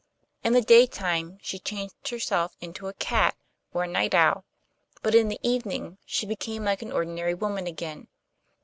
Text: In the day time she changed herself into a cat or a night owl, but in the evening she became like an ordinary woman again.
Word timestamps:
In 0.43 0.53
the 0.53 0.63
day 0.63 0.87
time 0.87 1.37
she 1.43 1.59
changed 1.59 2.07
herself 2.09 2.55
into 2.59 2.87
a 2.87 2.93
cat 2.93 3.35
or 3.71 3.83
a 3.83 3.87
night 3.87 4.15
owl, 4.15 4.45
but 5.03 5.13
in 5.13 5.27
the 5.27 5.37
evening 5.43 5.99
she 6.07 6.25
became 6.25 6.63
like 6.63 6.81
an 6.81 6.91
ordinary 6.91 7.35
woman 7.35 7.67
again. 7.67 8.07